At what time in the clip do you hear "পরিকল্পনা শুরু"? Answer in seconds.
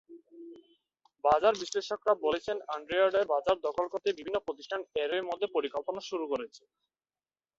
5.55-6.25